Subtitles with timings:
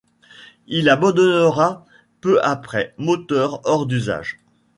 [0.65, 1.85] Il abandonnera
[2.21, 4.39] peu après, moteur hors d'usage.